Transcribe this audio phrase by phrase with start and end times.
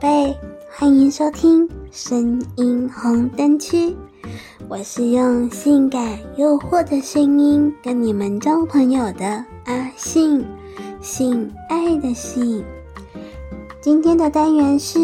[0.00, 0.34] 宝贝，
[0.70, 3.94] 欢迎收听声音红灯区。
[4.66, 10.42] 我是用性感诱惑的声音跟你们交朋友的阿信，
[11.02, 12.64] 性爱的性。
[13.82, 14.98] 今天的单元是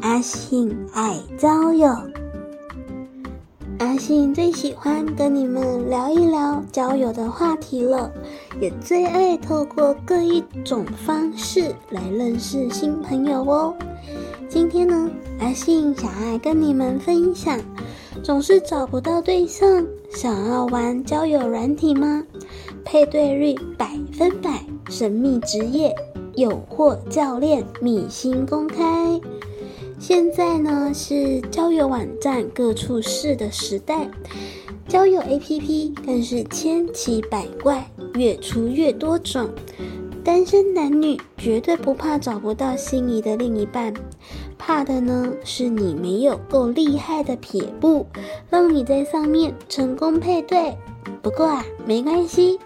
[0.00, 1.88] 阿信爱交友。
[3.80, 8.08] 阿信最喜欢跟你们聊一聊交友的话题了，
[8.60, 13.74] 也最爱透过各一种方式来认识新朋友哦。
[14.48, 15.10] 今天呢，
[15.40, 17.58] 阿信想要跟你们分享，
[18.22, 22.24] 总是找不到对象，想要玩交友软体吗？
[22.84, 25.94] 配对率百分百，神秘职业，
[26.36, 29.20] 诱惑教练秘辛公开。
[29.98, 34.08] 现在呢是交友网站各处是的时代，
[34.86, 39.50] 交友 APP 更是千奇百怪，越出越多种。
[40.22, 43.94] 单身男女绝对不怕找不到心仪的另一半，
[44.58, 48.06] 怕的呢是你没有够厉害的撇步，
[48.50, 50.76] 让你在上面成功配对。
[51.22, 52.58] 不过啊，没关系，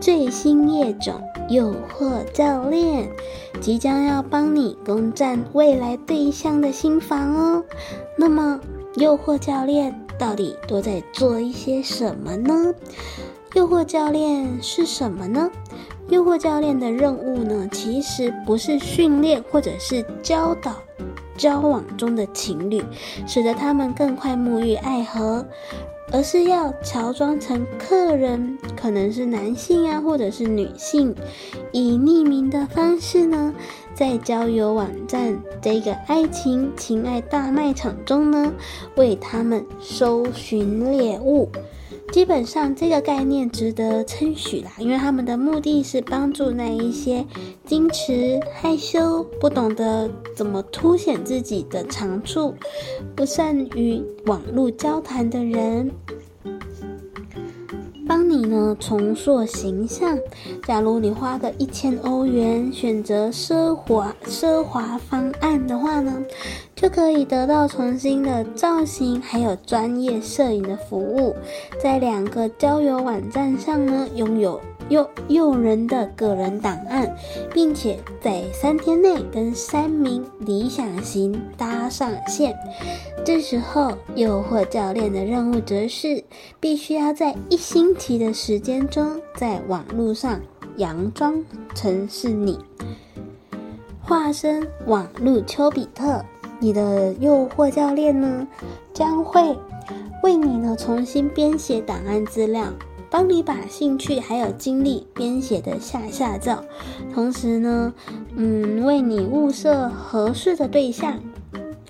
[0.00, 1.20] 最新业种。
[1.48, 3.10] 诱惑教练
[3.60, 7.64] 即将要帮你攻占未来对象的心房哦。
[8.16, 8.60] 那么，
[8.94, 12.72] 诱惑教练到底都在做一些什么呢？
[13.54, 15.50] 诱惑教练是什么呢？
[16.08, 20.76] 诱惑教练的任务呢，其实不是训练或者是教导
[21.40, 22.84] 交往中的情侣，
[23.26, 25.44] 使得他们更快沐浴爱河。
[26.12, 31.14] 而是要乔装成客人，可能是男性啊，或者是女性，
[31.70, 33.54] 以匿名的方式呢，
[33.94, 38.52] 在交友网站这个爱情情爱大卖场中呢，
[38.96, 41.48] 为他们搜寻猎物。
[42.12, 47.24] 基本上这个概念值得称许啦，因为他们的目的是帮助那一些
[47.66, 52.54] 矜持、害羞、不懂得怎么凸显自己的长处、
[53.14, 55.90] 不善于网络交谈的人。
[58.08, 60.18] 帮你呢重塑形象。
[60.66, 66.20] 假如你花个一千欧元选择奢华奢华方案的话呢，
[66.80, 71.36] 就可以得到重新的造型，还有专业摄影的服务。
[71.78, 74.58] 在两个交友网站上呢，拥有
[74.88, 77.14] 诱诱人的个人档案，
[77.52, 82.56] 并且在三天内跟三名理想型搭上线。
[83.26, 86.24] 这时候，诱惑教练的任务则是
[86.58, 90.40] 必须要在一星期的时间中，在网络上
[90.78, 92.58] 佯装成是你，
[94.00, 96.24] 化身网络丘比特。
[96.60, 98.46] 你的诱惑教练呢，
[98.92, 99.56] 将会
[100.22, 102.66] 为你呢重新编写档案资料，
[103.10, 106.62] 帮你把兴趣还有精力编写的下下照，
[107.14, 107.92] 同时呢，
[108.36, 111.18] 嗯，为你物色合适的对象。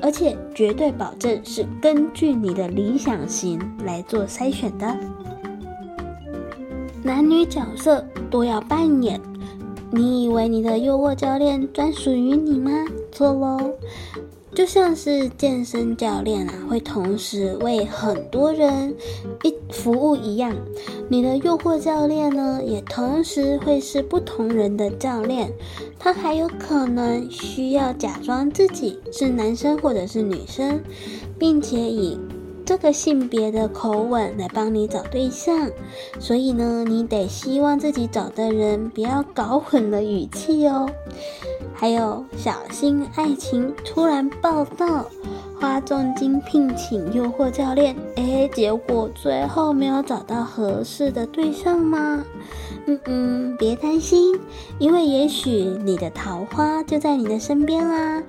[0.00, 4.96] 而且绝对保证是根据你的理想型来做筛选的，
[7.02, 9.20] 男女角色都要扮演。
[9.90, 12.70] 你以为你的诱惑教练专属于你吗？
[13.10, 13.58] 错喽。
[14.58, 18.92] 就像是健身教练啊，会同时为很多人
[19.44, 20.52] 一服务一样，
[21.08, 25.52] 你的诱惑教练呢，也同时会是不同人的教练。
[25.96, 30.80] 他还有可能需要假装自己是男生或者是女生，
[31.38, 32.18] 并且以
[32.68, 35.70] 这个性别的口吻来帮你找对象。
[36.20, 40.86] 所以呢，你得希望自己找的人不要搞混了语气哦。
[41.72, 45.06] 还有小心爱情突然暴躁，
[45.60, 52.24] 花重金聘请诱惑教练，诶，结果最后没有找到合适的对象吗？
[52.86, 54.38] 嗯嗯，别担心，
[54.78, 58.22] 因为也许你的桃花就在你的身边啦。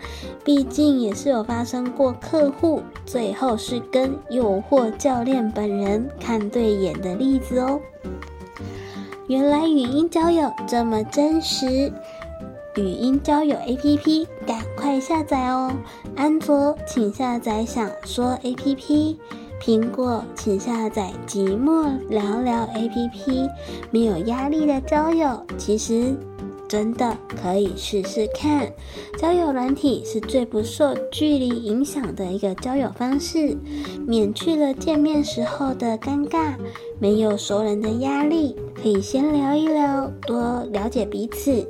[0.44, 7.80] 毕竟也是有发生过客户最后是跟诱惑教练本人看对眼的例子哦。
[9.28, 11.94] 原来语音交友这么真实。
[12.76, 15.72] 语音交友 APP，赶快下载哦！
[16.16, 19.18] 安卓请下载享说 APP，
[19.62, 23.50] 苹果请下载寂寞聊聊 APP。
[23.92, 26.16] 没有压力的交友，其实
[26.68, 28.72] 真的可以试试看。
[29.18, 33.58] 交友软体是最不受距离影响的一个交友方式，
[34.06, 36.54] 免去了见面时候的尴尬，
[37.00, 41.68] 没有熟人的压力，可以先聊一聊，多了解彼此。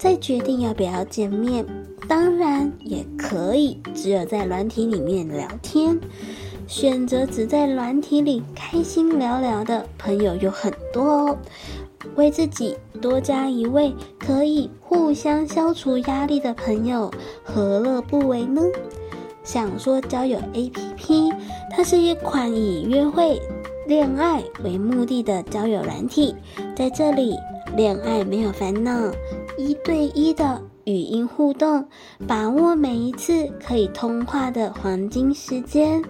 [0.00, 1.62] 再决定要不要见面，
[2.08, 6.00] 当然也可以，只有在软体里面聊天。
[6.66, 11.36] 选择只在软体里开心聊聊的朋友有很多哦。
[12.14, 17.10] 为自己多加一位可以互相消除压力的朋友，
[17.44, 18.62] 何乐不为呢？
[19.44, 21.34] 想说交友 APP，
[21.70, 23.38] 它是一款以约会、
[23.86, 26.34] 恋爱为目的的交友软体，
[26.74, 27.36] 在这里，
[27.76, 29.10] 恋爱没有烦恼，
[29.56, 31.86] 一对一的语音互动，
[32.26, 36.02] 把握每一次可以通话的黄金时间。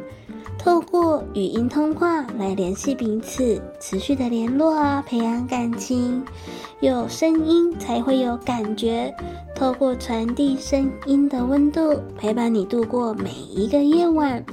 [0.58, 6.22] 透过语音通话来联系彼此，持续的联络啊，培养感情。
[6.80, 9.14] 有声音才会有感觉，
[9.54, 14.44] 透过传递声音的温度，陪伴你度过每一个夜晚。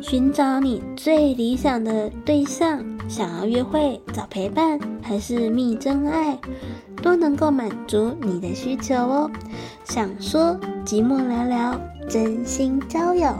[0.00, 6.38] 寻找你最理想的对象，想要约会找陪伴，还是觅真爱，
[7.02, 9.30] 都能够满足你的需求哦。
[9.84, 13.32] 想说寂寞聊聊，真心交友。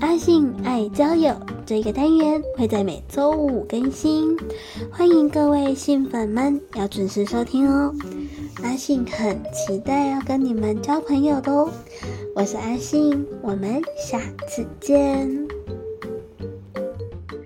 [0.00, 1.34] 阿信爱交友
[1.64, 4.36] 这个单元会在每周五更新，
[4.90, 7.94] 欢迎各位信粉们要准时收听哦。
[8.62, 11.70] 阿信很期待要跟你们交朋友的哦，
[12.34, 15.53] 我是阿信，我们下次见。